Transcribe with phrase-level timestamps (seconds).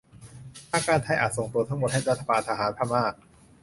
[0.69, 3.03] ทางการไทยอาจส่งตัวทั้งหมดให้รัฐบาลทหารพม่า